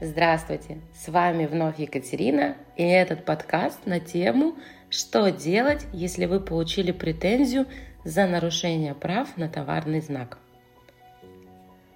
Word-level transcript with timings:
Здравствуйте! 0.00 0.80
С 0.92 1.08
вами 1.08 1.46
вновь 1.46 1.78
Екатерина 1.78 2.56
и 2.76 2.82
этот 2.82 3.24
подкаст 3.24 3.86
на 3.86 4.00
тему 4.00 4.56
«Что 4.90 5.30
делать, 5.30 5.86
если 5.92 6.26
вы 6.26 6.40
получили 6.40 6.90
претензию 6.90 7.66
за 8.02 8.26
нарушение 8.26 8.96
прав 8.96 9.36
на 9.36 9.48
товарный 9.48 10.00
знак?» 10.00 10.38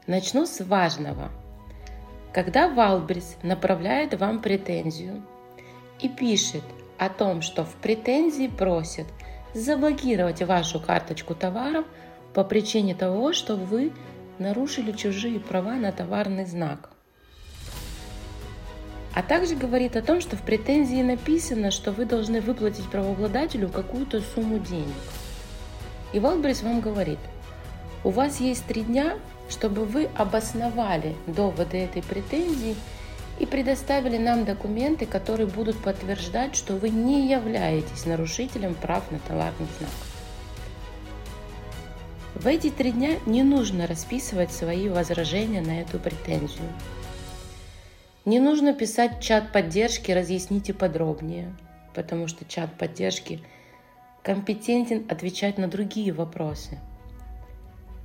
Начну 0.06 0.46
с 0.46 0.64
важного. 0.64 1.32
Когда 2.32 2.68
Валбрис 2.68 3.36
направляет 3.42 4.14
вам 4.14 4.42
претензию 4.42 5.24
и 6.00 6.08
пишет 6.08 6.62
о 6.98 7.08
том, 7.08 7.42
что 7.42 7.64
в 7.64 7.74
претензии 7.74 8.46
просит 8.46 9.06
заблокировать 9.54 10.40
вашу 10.44 10.78
карточку 10.78 11.34
товаров 11.34 11.84
по 12.32 12.44
причине 12.44 12.94
того, 12.94 13.32
что 13.32 13.56
вы 13.56 13.90
нарушили 14.38 14.92
чужие 14.92 15.40
права 15.40 15.74
на 15.74 15.90
товарный 15.90 16.46
знак– 16.46 16.90
а 19.14 19.22
также 19.22 19.54
говорит 19.54 19.96
о 19.96 20.02
том, 20.02 20.20
что 20.20 20.36
в 20.36 20.42
претензии 20.42 21.02
написано, 21.02 21.70
что 21.70 21.92
вы 21.92 22.04
должны 22.04 22.40
выплатить 22.40 22.88
правообладателю 22.90 23.68
какую-то 23.68 24.20
сумму 24.20 24.58
денег. 24.58 24.86
И 26.12 26.20
Валбрис 26.20 26.62
вам 26.62 26.80
говорит, 26.80 27.18
у 28.04 28.10
вас 28.10 28.40
есть 28.40 28.64
три 28.66 28.82
дня, 28.82 29.16
чтобы 29.48 29.84
вы 29.84 30.08
обосновали 30.14 31.16
доводы 31.26 31.78
этой 31.78 32.02
претензии 32.02 32.76
и 33.38 33.46
предоставили 33.46 34.18
нам 34.18 34.44
документы, 34.44 35.06
которые 35.06 35.46
будут 35.46 35.78
подтверждать, 35.78 36.56
что 36.56 36.74
вы 36.74 36.90
не 36.90 37.30
являетесь 37.30 38.06
нарушителем 38.06 38.74
прав 38.74 39.10
на 39.10 39.18
товарный 39.20 39.66
знак. 39.78 39.90
В 42.34 42.46
эти 42.46 42.70
три 42.70 42.92
дня 42.92 43.18
не 43.26 43.42
нужно 43.42 43.86
расписывать 43.86 44.52
свои 44.52 44.88
возражения 44.88 45.60
на 45.60 45.80
эту 45.80 45.98
претензию. 45.98 46.68
Не 48.28 48.40
нужно 48.40 48.74
писать 48.74 49.22
чат 49.22 49.52
поддержки 49.52 50.12
«разъясните 50.12 50.74
подробнее», 50.74 51.50
потому 51.94 52.28
что 52.28 52.44
чат 52.44 52.70
поддержки 52.76 53.40
компетентен 54.22 55.06
отвечать 55.08 55.56
на 55.56 55.66
другие 55.66 56.12
вопросы. 56.12 56.78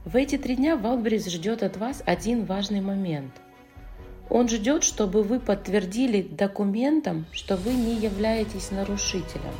В 0.05 0.15
эти 0.15 0.37
три 0.37 0.55
дня 0.55 0.77
Валбрис 0.77 1.27
ждет 1.27 1.61
от 1.61 1.75
вас 1.75 2.01
один 2.05 2.45
важный 2.45 2.79
момент. 2.79 3.33
Он 4.29 4.47
ждет, 4.47 4.85
чтобы 4.85 5.23
вы 5.23 5.41
подтвердили 5.41 6.21
документом, 6.21 7.25
что 7.33 7.57
вы 7.57 7.73
не 7.73 7.95
являетесь 7.95 8.71
нарушителем. 8.71 9.53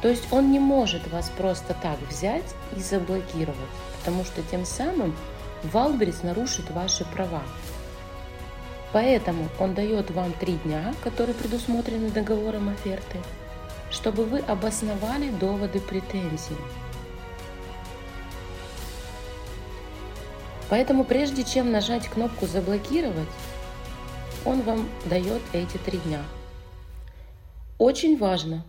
То 0.00 0.06
есть 0.06 0.32
он 0.32 0.52
не 0.52 0.60
может 0.60 1.10
вас 1.10 1.28
просто 1.36 1.74
так 1.82 1.98
взять 2.08 2.54
и 2.76 2.80
заблокировать, 2.80 3.56
потому 3.98 4.22
что 4.22 4.42
тем 4.48 4.64
самым 4.64 5.12
Валбрис 5.64 6.22
нарушит 6.22 6.70
ваши 6.70 7.04
права. 7.04 7.42
Поэтому 8.92 9.48
он 9.58 9.74
дает 9.74 10.10
вам 10.10 10.32
три 10.32 10.54
дня, 10.64 10.94
которые 11.04 11.34
предусмотрены 11.34 12.10
договором 12.10 12.70
оферты, 12.70 13.18
чтобы 13.90 14.24
вы 14.24 14.38
обосновали 14.38 15.30
доводы 15.30 15.80
претензий. 15.80 16.56
Поэтому 20.70 21.04
прежде 21.04 21.44
чем 21.44 21.70
нажать 21.70 22.08
кнопку 22.08 22.46
«Заблокировать», 22.46 23.28
он 24.44 24.62
вам 24.62 24.88
дает 25.06 25.42
эти 25.52 25.76
три 25.78 25.98
дня. 25.98 26.22
Очень 27.78 28.16
важно. 28.16 28.64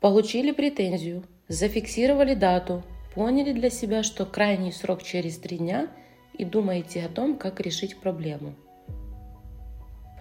Получили 0.00 0.50
претензию, 0.50 1.24
зафиксировали 1.46 2.34
дату, 2.34 2.82
поняли 3.14 3.52
для 3.52 3.70
себя, 3.70 4.02
что 4.02 4.26
крайний 4.26 4.72
срок 4.72 5.02
через 5.02 5.38
три 5.38 5.58
дня 5.58 5.88
и 6.34 6.44
думаете 6.44 7.04
о 7.04 7.08
том, 7.08 7.36
как 7.36 7.60
решить 7.60 7.98
проблему– 8.00 8.54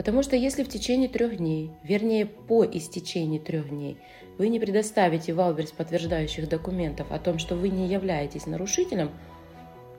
Потому 0.02 0.24
что 0.24 0.36
если 0.36 0.64
в 0.64 0.68
течение 0.68 1.08
трех 1.08 1.38
дней, 1.38 1.70
вернее 1.84 2.26
по 2.26 2.66
истечении 2.66 3.38
трех 3.38 3.70
дней, 3.70 3.98
вы 4.40 4.48
не 4.48 4.60
предоставите 4.60 5.32
Wildberries 5.32 5.70
подтверждающих 5.74 6.50
документов 6.50 7.12
о 7.12 7.20
том, 7.20 7.38
что 7.38 7.54
вы 7.54 7.70
не 7.70 7.88
являетесь 7.88 8.48
нарушителем, 8.48 9.12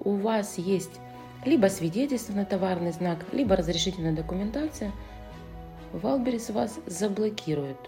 у 0.00 0.16
вас 0.16 0.58
есть 0.58 0.90
либо 1.44 1.68
свидетельство 1.68 2.32
на 2.32 2.44
товарный 2.44 2.90
знак, 2.90 3.24
либо 3.32 3.54
разрешительная 3.54 4.12
документация, 4.12 4.90
Валберис 5.92 6.50
вас 6.50 6.80
заблокирует. 6.86 7.78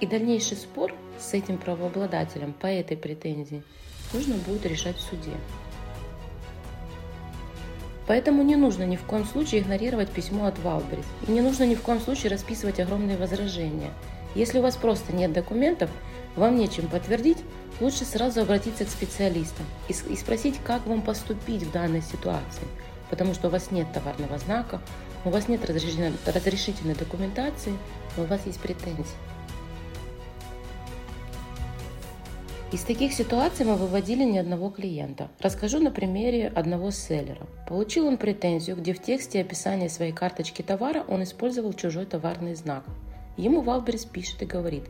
И 0.00 0.06
дальнейший 0.06 0.56
спор 0.56 0.94
с 1.20 1.34
этим 1.34 1.58
правообладателем 1.58 2.54
по 2.54 2.68
этой 2.68 2.96
претензии 2.96 3.62
нужно 4.14 4.36
будет 4.46 4.64
решать 4.64 4.96
в 4.96 5.02
суде. 5.02 5.36
Поэтому 8.06 8.42
не 8.42 8.56
нужно 8.56 8.84
ни 8.84 8.96
в 8.96 9.02
коем 9.02 9.24
случае 9.24 9.62
игнорировать 9.62 10.10
письмо 10.10 10.46
от 10.46 10.58
Валберис. 10.58 11.06
И 11.26 11.32
не 11.32 11.40
нужно 11.40 11.64
ни 11.64 11.74
в 11.74 11.82
коем 11.82 12.00
случае 12.00 12.32
расписывать 12.32 12.80
огромные 12.80 13.16
возражения. 13.16 13.90
Если 14.34 14.58
у 14.58 14.62
вас 14.62 14.76
просто 14.76 15.14
нет 15.14 15.32
документов, 15.32 15.90
вам 16.36 16.56
нечем 16.56 16.88
подтвердить, 16.88 17.38
лучше 17.80 18.04
сразу 18.04 18.42
обратиться 18.42 18.84
к 18.84 18.88
специалистам 18.88 19.64
и 19.88 20.16
спросить, 20.16 20.56
как 20.64 20.86
вам 20.86 21.02
поступить 21.02 21.62
в 21.62 21.72
данной 21.72 22.02
ситуации. 22.02 22.66
Потому 23.10 23.34
что 23.34 23.48
у 23.48 23.50
вас 23.50 23.70
нет 23.70 23.86
товарного 23.92 24.38
знака, 24.38 24.80
у 25.24 25.30
вас 25.30 25.48
нет 25.48 25.64
разрешительной, 25.64 26.12
разрешительной 26.26 26.94
документации, 26.94 27.72
но 28.16 28.24
у 28.24 28.26
вас 28.26 28.40
есть 28.44 28.60
претензии. 28.60 29.04
Из 32.74 32.82
таких 32.82 33.12
ситуаций 33.12 33.64
мы 33.64 33.76
выводили 33.76 34.24
ни 34.24 34.36
одного 34.36 34.68
клиента. 34.68 35.28
Расскажу 35.38 35.78
на 35.78 35.92
примере 35.92 36.48
одного 36.48 36.90
селлера. 36.90 37.46
Получил 37.68 38.08
он 38.08 38.16
претензию, 38.16 38.74
где 38.74 38.92
в 38.92 39.00
тексте 39.00 39.42
описания 39.42 39.88
своей 39.88 40.10
карточки 40.10 40.60
товара 40.62 41.04
он 41.06 41.22
использовал 41.22 41.72
чужой 41.72 42.04
товарный 42.04 42.56
знак. 42.56 42.82
Ему 43.36 43.60
Валберис 43.60 44.06
пишет 44.06 44.42
и 44.42 44.46
говорит, 44.46 44.82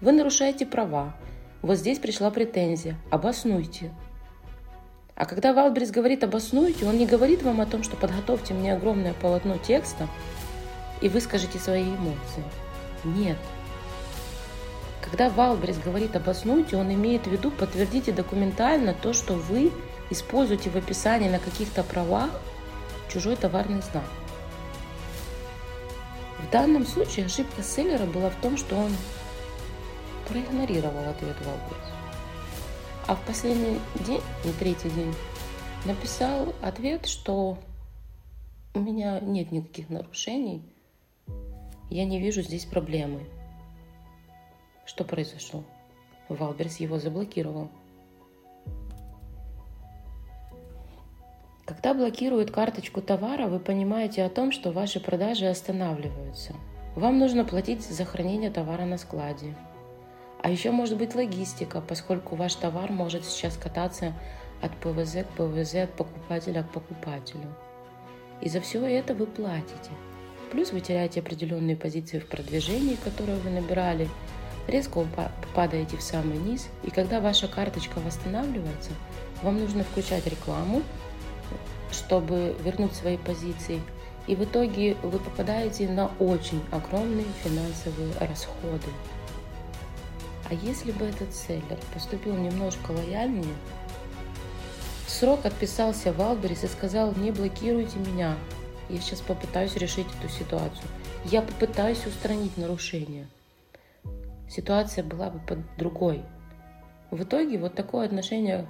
вы 0.00 0.10
нарушаете 0.10 0.66
права, 0.66 1.14
вот 1.62 1.76
здесь 1.78 2.00
пришла 2.00 2.32
претензия, 2.32 2.96
обоснуйте. 3.08 3.92
А 5.14 5.24
когда 5.24 5.52
Валберис 5.52 5.92
говорит 5.92 6.24
обоснуйте, 6.24 6.86
он 6.86 6.98
не 6.98 7.06
говорит 7.06 7.44
вам 7.44 7.60
о 7.60 7.66
том, 7.66 7.84
что 7.84 7.94
подготовьте 7.96 8.52
мне 8.52 8.74
огромное 8.74 9.14
полотно 9.14 9.58
текста 9.58 10.08
и 11.00 11.08
выскажите 11.08 11.60
свои 11.60 11.84
эмоции. 11.84 12.42
Нет, 13.04 13.38
когда 15.08 15.30
Валбрис 15.30 15.78
говорит 15.78 16.16
обоснуйте, 16.16 16.76
он 16.76 16.92
имеет 16.92 17.26
в 17.26 17.30
виду 17.30 17.50
подтвердите 17.50 18.12
документально 18.12 18.92
то, 18.92 19.14
что 19.14 19.34
вы 19.34 19.72
используете 20.10 20.68
в 20.68 20.76
описании 20.76 21.30
на 21.30 21.38
каких-то 21.38 21.82
правах 21.82 22.30
чужой 23.08 23.36
товарный 23.36 23.80
знак. 23.80 24.04
В 26.38 26.50
данном 26.50 26.86
случае 26.86 27.24
ошибка 27.24 27.62
селлера 27.62 28.04
была 28.04 28.28
в 28.28 28.36
том, 28.36 28.58
что 28.58 28.76
он 28.76 28.92
проигнорировал 30.28 31.08
ответ 31.08 31.36
Wildberries. 31.40 31.92
А 33.06 33.16
в 33.16 33.22
последний 33.22 33.80
день, 34.06 34.20
не 34.44 34.52
третий 34.52 34.90
день, 34.90 35.14
написал 35.86 36.54
ответ, 36.60 37.06
что 37.06 37.56
у 38.74 38.78
меня 38.78 39.20
нет 39.20 39.52
никаких 39.52 39.88
нарушений, 39.88 40.62
я 41.88 42.04
не 42.04 42.20
вижу 42.20 42.42
здесь 42.42 42.66
проблемы. 42.66 43.26
Что 44.88 45.04
произошло? 45.04 45.64
Wildberries 46.30 46.78
его 46.78 46.98
заблокировал. 46.98 47.68
Когда 51.66 51.92
блокируют 51.92 52.50
карточку 52.50 53.02
товара, 53.02 53.48
вы 53.48 53.60
понимаете 53.60 54.24
о 54.24 54.30
том, 54.30 54.50
что 54.50 54.72
ваши 54.72 54.98
продажи 54.98 55.44
останавливаются. 55.44 56.54
Вам 56.96 57.18
нужно 57.18 57.44
платить 57.44 57.82
за 57.82 58.06
хранение 58.06 58.50
товара 58.50 58.86
на 58.86 58.96
складе. 58.96 59.54
А 60.42 60.50
еще 60.50 60.70
может 60.70 60.96
быть 60.96 61.14
логистика, 61.14 61.82
поскольку 61.82 62.34
ваш 62.34 62.54
товар 62.54 62.90
может 62.90 63.26
сейчас 63.26 63.58
кататься 63.58 64.14
от 64.62 64.74
ПВЗ 64.78 65.16
к 65.16 65.36
ПВЗ, 65.36 65.74
от 65.74 65.92
покупателя 65.92 66.62
к 66.62 66.72
покупателю. 66.72 67.54
И 68.40 68.48
за 68.48 68.62
все 68.62 68.82
это 68.86 69.12
вы 69.12 69.26
платите. 69.26 69.90
Плюс 70.50 70.72
вы 70.72 70.80
теряете 70.80 71.20
определенные 71.20 71.76
позиции 71.76 72.18
в 72.18 72.26
продвижении, 72.26 72.96
которые 72.96 73.36
вы 73.36 73.50
набирали, 73.50 74.08
резко 74.68 75.06
падаете 75.54 75.96
в 75.96 76.02
самый 76.02 76.38
низ, 76.38 76.68
и 76.84 76.90
когда 76.90 77.20
ваша 77.20 77.48
карточка 77.48 77.98
восстанавливается, 77.98 78.90
вам 79.42 79.58
нужно 79.58 79.82
включать 79.82 80.26
рекламу, 80.26 80.82
чтобы 81.90 82.54
вернуть 82.62 82.94
свои 82.94 83.16
позиции. 83.16 83.80
И 84.26 84.36
в 84.36 84.44
итоге 84.44 84.94
вы 85.02 85.18
попадаете 85.18 85.88
на 85.88 86.10
очень 86.18 86.62
огромные 86.70 87.24
финансовые 87.42 88.12
расходы. 88.20 88.90
А 90.50 90.54
если 90.54 90.92
бы 90.92 91.06
этот 91.06 91.34
селлер 91.34 91.78
поступил 91.94 92.34
немножко 92.34 92.90
лояльнее, 92.90 93.54
срок 95.06 95.46
отписался 95.46 96.12
Валберис 96.12 96.64
и 96.64 96.68
сказал, 96.68 97.14
не 97.16 97.30
блокируйте 97.30 97.98
меня, 97.98 98.36
я 98.90 99.00
сейчас 99.00 99.20
попытаюсь 99.20 99.76
решить 99.76 100.06
эту 100.20 100.30
ситуацию. 100.30 100.88
Я 101.24 101.40
попытаюсь 101.40 102.06
устранить 102.06 102.56
нарушение– 102.58 103.26
ситуация 104.48 105.04
была 105.04 105.30
бы 105.30 105.38
под 105.40 105.58
другой. 105.76 106.24
В 107.10 107.22
итоге 107.22 107.58
вот 107.58 107.74
такое 107.74 108.06
отношение 108.06 108.66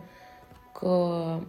к 0.75 1.45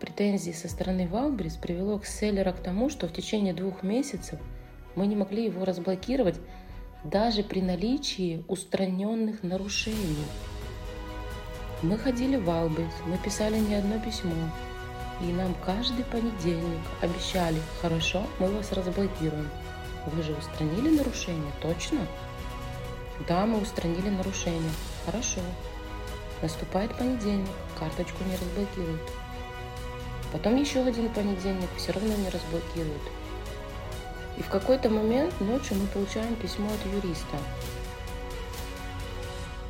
претензий 0.00 0.52
со 0.52 0.68
стороны 0.68 1.06
Валбрис 1.08 1.56
привело 1.56 1.98
к 1.98 2.06
селлера 2.06 2.52
к 2.52 2.60
тому, 2.60 2.90
что 2.90 3.06
в 3.06 3.12
течение 3.12 3.54
двух 3.54 3.82
месяцев 3.82 4.38
мы 4.96 5.06
не 5.06 5.16
могли 5.16 5.44
его 5.44 5.64
разблокировать 5.64 6.40
даже 7.04 7.42
при 7.42 7.60
наличии 7.60 8.44
устраненных 8.48 9.42
нарушений. 9.42 10.24
Мы 11.82 11.98
ходили 11.98 12.36
в 12.36 12.44
Валбрис, 12.44 12.92
мы 13.06 13.18
писали 13.18 13.58
не 13.58 13.74
одно 13.74 13.98
письмо, 14.00 14.32
и 15.20 15.32
нам 15.32 15.54
каждый 15.64 16.04
понедельник 16.04 16.80
обещали, 17.02 17.58
хорошо, 17.80 18.22
мы 18.38 18.48
вас 18.48 18.72
разблокируем. 18.72 19.48
Вы 20.06 20.22
же 20.22 20.32
устранили 20.34 20.96
нарушение, 20.96 21.52
точно? 21.62 22.00
Да, 23.28 23.46
мы 23.46 23.60
устранили 23.60 24.10
нарушение. 24.10 24.72
Хорошо. 25.06 25.40
Наступает 26.42 26.96
понедельник, 26.96 27.48
карточку 27.78 28.24
не 28.24 28.32
разблокируют. 28.32 29.00
Потом 30.32 30.56
еще 30.56 30.80
один 30.80 31.08
понедельник, 31.10 31.68
все 31.76 31.92
равно 31.92 32.14
не 32.16 32.28
разблокируют. 32.28 33.02
И 34.36 34.42
в 34.42 34.50
какой-то 34.50 34.90
момент 34.90 35.40
ночью 35.40 35.76
мы 35.76 35.86
получаем 35.86 36.34
письмо 36.34 36.66
от 36.66 36.92
юриста, 36.92 37.38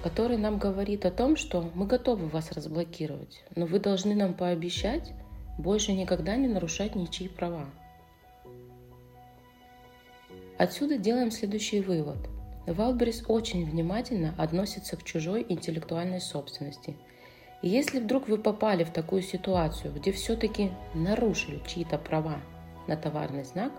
который 0.02 0.38
нам 0.38 0.58
говорит 0.58 1.05
о 1.05 1.11
том, 1.11 1.37
что 1.37 1.70
мы 1.75 1.87
готовы 1.87 2.29
вас 2.29 2.50
разблокировать, 2.50 3.44
но 3.55 3.67
вы 3.67 3.79
должны 3.79 4.14
нам 4.14 4.32
пообещать 4.32 5.12
больше 5.58 5.93
никогда 5.93 6.35
не 6.37 6.49
нарушать 6.49 6.94
ничьи 6.94 7.29
права. 7.29 7.67
Отсюда 10.56 10.96
делаем 10.96 11.31
следующий 11.31 11.81
вывод. 11.81 12.33
Wildberries 12.67 13.25
очень 13.28 13.64
внимательно 13.64 14.34
относится 14.38 14.96
к 14.96 15.02
чужой 15.05 15.44
интеллектуальной 15.49 16.20
собственности– 16.20 16.96
и 17.64 17.69
если 17.70 17.99
вдруг 17.99 18.28
вы 18.28 18.37
попали 18.37 18.84
в 18.84 18.90
такую 18.90 19.22
ситуацию, 19.22 19.94
где 19.94 20.12
все-таки 20.12 20.70
нарушили 20.93 21.62
чьи-то 21.66 21.96
права 21.96 22.37
на 22.87 22.94
товарный 22.94 23.44
знак, 23.44 23.72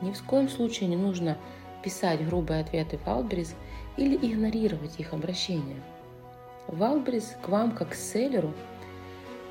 ни 0.00 0.10
в 0.10 0.22
коем 0.22 0.48
случае 0.48 0.88
не 0.88 0.96
нужно 0.96 1.36
писать 1.82 2.24
грубые 2.26 2.62
ответы 2.62 2.98
Wildberries 3.04 3.54
или 3.98 4.16
игнорировать 4.16 4.98
их 4.98 5.12
обращения. 5.12 5.82
Wildberries 6.66 7.36
к 7.42 7.48
вам 7.50 7.72
как 7.72 7.90
к 7.90 7.94
селлеру 7.94 8.54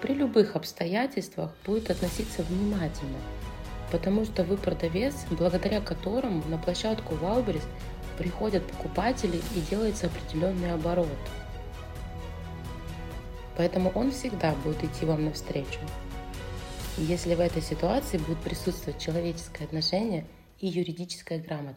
при 0.01 0.15
любых 0.15 0.56
обстоятельствах 0.56 1.56
будет 1.63 1.91
относиться 1.91 2.41
внимательно, 2.41 3.19
потому 3.91 4.25
что 4.25 4.44
вы 4.44 4.57
продавец, 4.57 5.27
благодаря 5.29 5.79
которому 5.79 6.41
на 6.49 6.57
площадку 6.57 7.13
Валберис 7.13 7.67
приходят 8.18 8.65
покупатели 8.65 9.42
и 9.56 9.62
делается 9.69 10.07
определенный 10.07 10.74
оборот– 10.74 11.07
Поэтому 13.57 13.92
он 13.94 14.12
всегда 14.12 14.54
будет 14.56 14.83
идти 14.83 15.06
вам 15.06 15.25
навстречу. 15.25 15.80
Если 16.98 17.36
в 17.36 17.39
этой 17.39 17.62
ситуации 17.62 18.18
будет 18.18 18.39
присутствовать 18.39 19.01
человеческое 19.01 19.65
отношение 19.65 20.25
и 20.60 20.68
юридическая 20.68 21.39
грамотность. 21.39 21.71